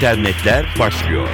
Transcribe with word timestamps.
internetler 0.00 0.66
başlıyor. 0.78 1.28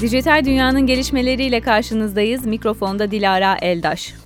Dijital 0.00 0.44
dünyanın 0.44 0.86
gelişmeleriyle 0.86 1.60
karşınızdayız. 1.60 2.46
Mikrofonda 2.46 3.10
Dilara 3.10 3.56
Eldaş. 3.62 4.25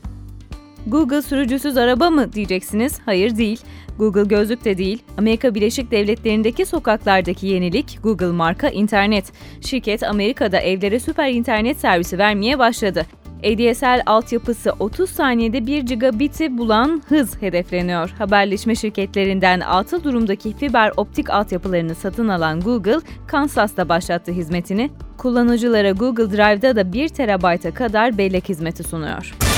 Google 0.86 1.22
sürücüsüz 1.22 1.76
araba 1.76 2.10
mı 2.10 2.32
diyeceksiniz? 2.32 2.98
Hayır 3.04 3.36
değil. 3.36 3.60
Google 3.98 4.24
gözlük 4.24 4.64
de 4.64 4.78
değil. 4.78 5.02
Amerika 5.18 5.54
Birleşik 5.54 5.90
Devletleri'ndeki 5.90 6.66
sokaklardaki 6.66 7.46
yenilik 7.46 7.98
Google 8.02 8.26
marka 8.26 8.68
internet. 8.68 9.32
Şirket 9.60 10.02
Amerika'da 10.02 10.58
evlere 10.58 11.00
süper 11.00 11.30
internet 11.30 11.80
servisi 11.80 12.18
vermeye 12.18 12.58
başladı. 12.58 13.06
ADSL 13.44 14.02
altyapısı 14.06 14.72
30 14.78 15.10
saniyede 15.10 15.66
1 15.66 15.82
gigabit'i 15.82 16.58
bulan 16.58 17.02
hız 17.08 17.42
hedefleniyor. 17.42 18.10
Haberleşme 18.10 18.74
şirketlerinden 18.74 19.60
atıl 19.60 20.04
durumdaki 20.04 20.56
fiber 20.56 20.92
optik 20.96 21.30
altyapılarını 21.30 21.94
satın 21.94 22.28
alan 22.28 22.60
Google, 22.60 23.00
Kansas'ta 23.26 23.88
başlattı 23.88 24.32
hizmetini. 24.32 24.90
Kullanıcılara 25.18 25.90
Google 25.90 26.30
Drive'da 26.30 26.76
da 26.76 26.92
1 26.92 27.08
terabayta 27.08 27.74
kadar 27.74 28.18
bellek 28.18 28.48
hizmeti 28.48 28.82
sunuyor. 28.82 29.49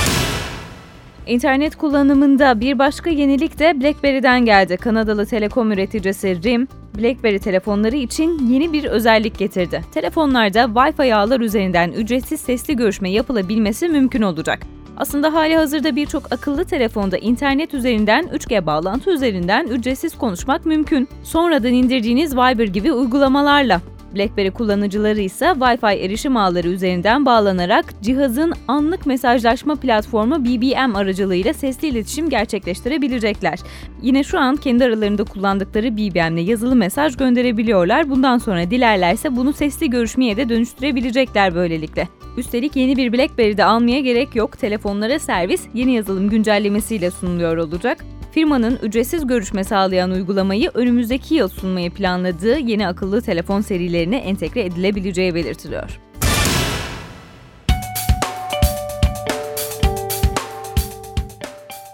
İnternet 1.26 1.76
kullanımında 1.76 2.60
bir 2.60 2.78
başka 2.78 3.10
yenilik 3.10 3.58
de 3.58 3.80
BlackBerry'den 3.80 4.44
geldi. 4.44 4.76
Kanadalı 4.76 5.26
telekom 5.26 5.72
üreticisi 5.72 6.42
RIM, 6.42 6.68
BlackBerry 6.98 7.38
telefonları 7.38 7.96
için 7.96 8.48
yeni 8.48 8.72
bir 8.72 8.84
özellik 8.84 9.38
getirdi. 9.38 9.82
Telefonlarda 9.94 10.60
Wi-Fi 10.60 11.14
ağlar 11.14 11.40
üzerinden 11.40 11.92
ücretsiz 11.92 12.40
sesli 12.40 12.76
görüşme 12.76 13.10
yapılabilmesi 13.10 13.88
mümkün 13.88 14.22
olacak. 14.22 14.60
Aslında 14.96 15.34
hali 15.34 15.56
hazırda 15.56 15.96
birçok 15.96 16.32
akıllı 16.32 16.64
telefonda 16.64 17.18
internet 17.18 17.74
üzerinden 17.74 18.24
3G 18.24 18.66
bağlantı 18.66 19.10
üzerinden 19.10 19.66
ücretsiz 19.66 20.18
konuşmak 20.18 20.66
mümkün. 20.66 21.08
Sonradan 21.22 21.72
indirdiğiniz 21.72 22.36
Viber 22.36 22.68
gibi 22.68 22.92
uygulamalarla. 22.92 23.80
BlackBerry 24.14 24.50
kullanıcıları 24.50 25.20
ise 25.20 25.44
Wi-Fi 25.44 25.98
erişim 25.98 26.36
ağları 26.36 26.68
üzerinden 26.68 27.26
bağlanarak 27.26 27.84
cihazın 28.02 28.52
anlık 28.68 29.06
mesajlaşma 29.06 29.76
platformu 29.76 30.44
BBM 30.44 30.96
aracılığıyla 30.96 31.54
sesli 31.54 31.88
iletişim 31.88 32.28
gerçekleştirebilecekler. 32.28 33.58
Yine 34.02 34.24
şu 34.24 34.38
an 34.38 34.56
kendi 34.56 34.84
aralarında 34.84 35.24
kullandıkları 35.24 35.96
BBM 35.96 36.36
ile 36.36 36.40
yazılı 36.40 36.76
mesaj 36.76 37.16
gönderebiliyorlar. 37.16 38.10
Bundan 38.10 38.38
sonra 38.38 38.70
dilerlerse 38.70 39.36
bunu 39.36 39.52
sesli 39.52 39.90
görüşmeye 39.90 40.36
de 40.36 40.48
dönüştürebilecekler 40.48 41.54
böylelikle. 41.54 42.08
Üstelik 42.36 42.76
yeni 42.76 42.96
bir 42.96 43.12
BlackBerry'de 43.12 43.64
almaya 43.64 44.00
gerek 44.00 44.36
yok. 44.36 44.58
Telefonlara 44.58 45.18
servis 45.18 45.62
yeni 45.74 45.94
yazılım 45.94 46.30
güncellemesiyle 46.30 47.10
sunuluyor 47.10 47.56
olacak. 47.56 47.98
Firmanın 48.32 48.78
ücretsiz 48.82 49.26
görüşme 49.26 49.64
sağlayan 49.64 50.10
uygulamayı 50.10 50.70
önümüzdeki 50.74 51.34
yıl 51.34 51.48
sunmayı 51.48 51.90
planladığı 51.90 52.58
yeni 52.58 52.88
akıllı 52.88 53.22
telefon 53.22 53.60
serilerine 53.60 54.16
entegre 54.16 54.64
edilebileceği 54.64 55.34
belirtiliyor. 55.34 56.00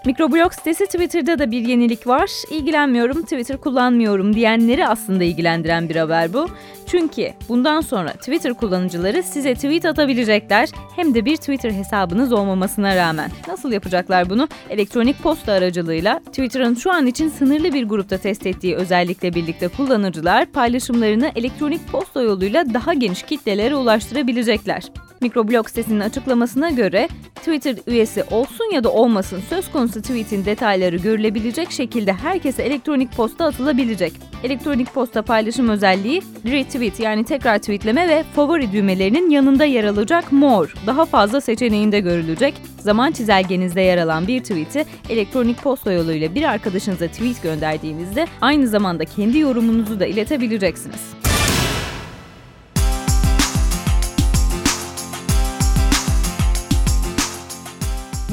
Mikroblog 0.05 0.53
sitesi 0.53 0.85
Twitter'da 0.85 1.39
da 1.39 1.51
bir 1.51 1.61
yenilik 1.61 2.07
var. 2.07 2.29
İlgilenmiyorum, 2.51 3.21
Twitter 3.21 3.57
kullanmıyorum 3.57 4.35
diyenleri 4.35 4.87
aslında 4.87 5.23
ilgilendiren 5.23 5.89
bir 5.89 5.95
haber 5.95 6.33
bu. 6.33 6.47
Çünkü 6.91 7.33
bundan 7.49 7.81
sonra 7.81 8.09
Twitter 8.09 8.53
kullanıcıları 8.53 9.23
size 9.23 9.53
tweet 9.53 9.85
atabilecekler 9.85 10.69
hem 10.95 11.13
de 11.13 11.25
bir 11.25 11.37
Twitter 11.37 11.71
hesabınız 11.71 12.33
olmamasına 12.33 12.95
rağmen. 12.95 13.31
Nasıl 13.47 13.71
yapacaklar 13.71 14.29
bunu? 14.29 14.47
Elektronik 14.69 15.23
posta 15.23 15.53
aracılığıyla 15.53 16.19
Twitter'ın 16.19 16.75
şu 16.75 16.91
an 16.91 17.07
için 17.07 17.29
sınırlı 17.29 17.73
bir 17.73 17.83
grupta 17.83 18.17
test 18.17 18.45
ettiği 18.45 18.75
özellikle 18.75 19.33
birlikte 19.33 19.67
kullanıcılar 19.67 20.45
paylaşımlarını 20.45 21.31
elektronik 21.35 21.87
posta 21.91 22.21
yoluyla 22.21 22.73
daha 22.73 22.93
geniş 22.93 23.23
kitlelere 23.23 23.75
ulaştırabilecekler. 23.75 24.83
Mikroblog 25.21 25.67
sitesinin 25.67 25.99
açıklamasına 25.99 26.69
göre 26.69 27.09
Twitter 27.35 27.75
üyesi 27.87 28.23
olsun 28.23 28.73
ya 28.73 28.83
da 28.83 28.91
olmasın 28.91 29.41
söz 29.49 29.71
konusu 29.71 30.01
tweetin 30.01 30.45
detayları 30.45 30.97
görülebilecek 30.97 31.71
şekilde 31.71 32.13
herkese 32.13 32.63
elektronik 32.63 33.11
posta 33.11 33.45
atılabilecek. 33.45 34.13
Elektronik 34.43 34.93
posta 34.93 35.21
paylaşım 35.21 35.69
özelliği 35.69 36.21
retweet 36.45 36.99
yani 36.99 37.23
tekrar 37.23 37.57
tweetleme 37.57 38.07
ve 38.09 38.23
favori 38.35 38.71
düğmelerinin 38.71 39.29
yanında 39.29 39.65
yer 39.65 39.83
alacak 39.83 40.31
more 40.31 40.71
daha 40.87 41.05
fazla 41.05 41.41
seçeneğinde 41.41 41.99
görülecek. 41.99 42.53
Zaman 42.79 43.11
çizelgenizde 43.11 43.81
yer 43.81 43.97
alan 43.97 44.27
bir 44.27 44.39
tweet'i 44.39 44.85
elektronik 45.09 45.61
posta 45.63 45.91
yoluyla 45.91 46.35
bir 46.35 46.43
arkadaşınıza 46.43 47.07
tweet 47.07 47.43
gönderdiğinizde 47.43 48.27
aynı 48.41 48.67
zamanda 48.67 49.05
kendi 49.05 49.37
yorumunuzu 49.39 49.99
da 49.99 50.05
iletebileceksiniz. 50.05 51.28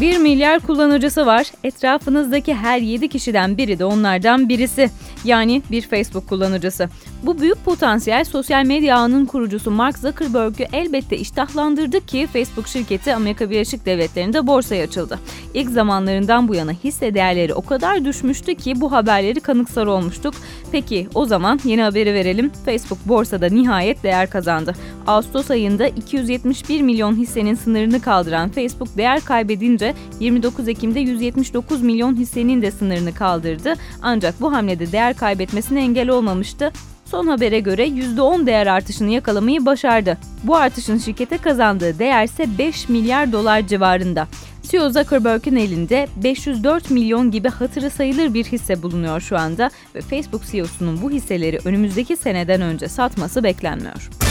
1 0.00 0.18
milyar 0.18 0.60
kullanıcısı 0.60 1.26
var. 1.26 1.46
Etrafınızdaki 1.64 2.54
her 2.54 2.78
7 2.78 3.08
kişiden 3.08 3.56
biri 3.56 3.78
de 3.78 3.84
onlardan 3.84 4.48
birisi. 4.48 4.90
Yani 5.26 5.62
bir 5.70 5.82
Facebook 5.82 6.28
kullanıcısı. 6.28 6.88
Bu 7.22 7.41
büyük 7.41 7.64
potansiyel 7.64 8.25
sosyal 8.25 8.64
medya 8.64 8.97
ağının 8.97 9.26
kurucusu 9.26 9.70
Mark 9.70 9.98
Zuckerberg'ü 9.98 10.66
elbette 10.72 11.16
iştahlandırdı 11.16 12.06
ki 12.06 12.28
Facebook 12.32 12.69
şirketi 12.69 13.14
Amerika 13.14 13.50
Birleşik 13.50 13.86
Devletleri'nde 13.86 14.47
borsaya 14.47 14.84
açıldı. 14.84 15.19
İlk 15.54 15.70
zamanlarından 15.70 16.48
bu 16.48 16.54
yana 16.54 16.72
hisse 16.72 17.15
değerleri 17.15 17.54
o 17.54 17.62
kadar 17.62 18.04
düşmüştü 18.04 18.54
ki 18.54 18.81
bu 18.81 18.92
haberleri 18.92 19.41
kanıksar 19.41 19.86
olmuştuk. 19.86 20.34
Peki 20.72 21.09
o 21.15 21.26
zaman 21.26 21.60
yeni 21.65 21.82
haberi 21.82 22.15
verelim. 22.15 22.53
Facebook 22.65 22.98
borsada 23.04 23.48
nihayet 23.48 24.03
değer 24.03 24.31
kazandı. 24.31 24.75
Ağustos 25.06 25.50
ayında 25.50 25.88
271 25.88 26.82
milyon 26.82 27.16
hissenin 27.16 27.54
sınırını 27.54 28.00
kaldıran 28.00 28.50
Facebook 28.50 28.97
değer 28.97 29.20
kaybedince 29.20 29.94
29 30.20 30.69
Ekim'de 30.69 31.00
179 31.00 31.82
milyon 31.82 32.16
hissenin 32.16 32.62
de 32.62 32.70
sınırını 32.70 33.15
kaldırdı. 33.15 33.75
Ancak 34.03 34.41
bu 34.41 34.53
hamlede 34.53 34.92
değer 34.92 35.16
kaybetmesine 35.16 35.81
engel 35.81 36.09
olmamıştı. 36.09 36.72
Son 37.04 37.27
habere 37.27 37.60
göre 37.60 37.87
%10 37.87 38.47
değer 38.47 38.66
artışını 38.66 39.10
yakalamayı 39.10 39.66
başardı. 39.66 40.19
Bu 40.43 40.56
artışın 40.56 40.99
şirkete 40.99 41.38
kazandığı 41.38 41.99
değer 41.99 42.25
ise 42.25 42.59
5 42.59 42.88
milyar 42.88 43.32
dolar 43.32 43.66
civarında. 43.66 44.28
CEO 44.62 44.88
Zuckerberg'in 44.88 45.56
elinde 45.56 46.09
504 46.16 46.91
milyon 46.91 47.31
gibi 47.31 47.49
hatırı 47.49 47.91
sayılır 47.91 48.34
bir 48.34 48.44
hisse 48.44 48.82
bulunuyor 48.82 49.21
şu 49.21 49.38
anda 49.38 49.71
ve 49.94 50.00
Facebook 50.00 50.43
CEO'sunun 50.44 51.03
bu 51.03 51.10
hisseleri 51.10 51.59
önümüzdeki 51.65 52.16
seneden 52.16 52.60
önce 52.60 52.88
satması 52.88 53.44
beklenmiyor. 53.44 54.25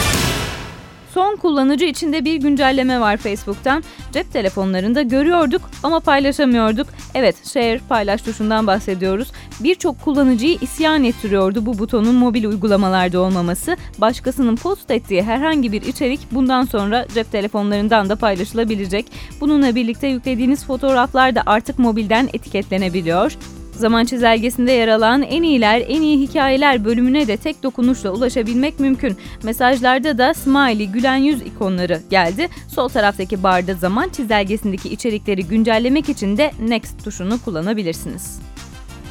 Son 1.15 1.35
kullanıcı 1.35 1.85
içinde 1.85 2.25
bir 2.25 2.35
güncelleme 2.35 2.99
var 2.99 3.17
Facebook'tan. 3.17 3.83
Cep 4.11 4.33
telefonlarında 4.33 5.01
görüyorduk 5.01 5.61
ama 5.83 5.99
paylaşamıyorduk. 5.99 6.87
Evet, 7.13 7.47
share 7.47 7.79
paylaş 7.89 8.21
tuşundan 8.21 8.67
bahsediyoruz. 8.67 9.31
Birçok 9.59 10.01
kullanıcıyı 10.01 10.57
isyan 10.61 11.03
ettiriyordu 11.03 11.65
bu 11.65 11.79
butonun 11.79 12.15
mobil 12.15 12.45
uygulamalarda 12.45 13.19
olmaması. 13.19 13.77
Başkasının 13.97 14.55
post 14.55 14.91
ettiği 14.91 15.23
herhangi 15.23 15.71
bir 15.71 15.81
içerik 15.81 16.19
bundan 16.31 16.65
sonra 16.65 17.07
cep 17.13 17.31
telefonlarından 17.31 18.09
da 18.09 18.15
paylaşılabilecek. 18.15 19.05
Bununla 19.41 19.75
birlikte 19.75 20.07
yüklediğiniz 20.07 20.65
fotoğraflar 20.65 21.35
da 21.35 21.43
artık 21.45 21.79
mobilden 21.79 22.29
etiketlenebiliyor. 22.33 23.37
Zaman 23.77 24.05
çizelgesinde 24.05 24.71
yer 24.71 24.87
alan 24.87 25.21
en 25.21 25.43
iyiler, 25.43 25.83
en 25.87 26.01
iyi 26.01 26.27
hikayeler 26.27 26.85
bölümüne 26.85 27.27
de 27.27 27.37
tek 27.37 27.63
dokunuşla 27.63 28.11
ulaşabilmek 28.11 28.79
mümkün. 28.79 29.17
Mesajlarda 29.43 30.17
da 30.17 30.33
smiley, 30.33 30.87
gülen 30.87 31.16
yüz 31.16 31.41
ikonları 31.41 32.01
geldi. 32.09 32.47
Sol 32.67 32.87
taraftaki 32.89 33.43
barda 33.43 33.73
zaman 33.73 34.09
çizelgesindeki 34.09 34.89
içerikleri 34.89 35.45
güncellemek 35.47 36.09
için 36.09 36.37
de 36.37 36.51
next 36.59 37.03
tuşunu 37.03 37.41
kullanabilirsiniz. 37.45 38.39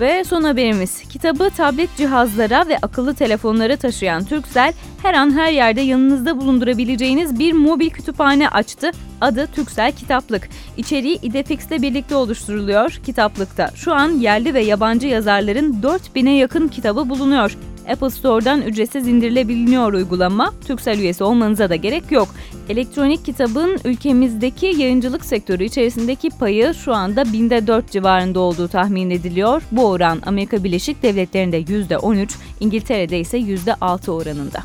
Ve 0.00 0.25
son 0.25 0.43
haberimiz. 0.43 1.02
Kitabı 1.08 1.50
tablet 1.50 1.96
cihazlara 1.96 2.69
ve 2.69 2.79
akıllı 2.79 3.14
telefonlara 3.14 3.76
taşıyan 3.76 4.25
Turkcell 4.25 4.73
her 5.02 5.14
an 5.14 5.38
her 5.38 5.52
yerde 5.52 5.81
yanınızda 5.81 6.41
bulundurabileceğiniz 6.41 7.38
bir 7.38 7.52
mobil 7.52 7.91
kütüphane 7.91 8.49
açtı. 8.49 8.91
Adı 9.20 9.46
Turkcell 9.46 9.93
Kitaplık. 9.93 10.49
İçeriği 10.76 11.19
Idefix 11.23 11.67
ile 11.67 11.82
birlikte 11.82 12.17
oluşturuluyor. 12.17 13.00
Kitaplıkta 13.06 13.70
şu 13.75 13.94
an 13.94 14.08
yerli 14.11 14.55
ve 14.55 14.61
yabancı 14.61 15.06
yazarların 15.06 15.82
4000'e 15.82 16.32
yakın 16.32 16.69
kitabı 16.69 17.08
bulunuyor. 17.08 17.56
Apple 17.88 18.10
Store'dan 18.10 18.62
ücretsiz 18.62 19.08
indirilebiliyor 19.08 19.92
uygulama. 19.92 20.52
Turkcell 20.66 20.98
üyesi 20.98 21.25
olmanıza 21.25 21.70
da 21.70 21.76
gerek 21.76 22.12
yok. 22.12 22.28
Elektronik 22.69 23.25
kitabın 23.25 23.78
ülkemizdeki 23.84 24.66
yayıncılık 24.66 25.25
sektörü 25.25 25.64
içerisindeki 25.64 26.31
payı 26.31 26.75
şu 26.75 26.94
anda 26.94 27.32
binde 27.32 27.66
4 27.66 27.90
civarında 27.90 28.40
olduğu 28.40 28.69
tahmin 28.69 29.10
ediliyor. 29.10 29.62
Bu 29.72 29.86
oran 29.86 30.22
Amerika 30.26 30.64
Birleşik 30.64 31.02
Devletleri'nde 31.02 31.60
%13, 31.60 32.28
İngiltere'de 32.60 33.20
ise 33.20 33.38
%6 33.38 34.10
oranında. 34.10 34.60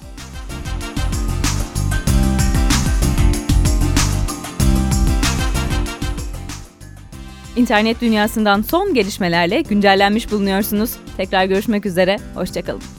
İnternet 7.56 8.01
dünyasından 8.01 8.62
son 8.62 8.94
gelişmelerle 8.94 9.62
güncellenmiş 9.62 10.31
bulunuyorsunuz. 10.31 10.92
Tekrar 11.18 11.45
görüşmek 11.45 11.86
üzere, 11.86 12.18
hoşçakalın. 12.36 12.99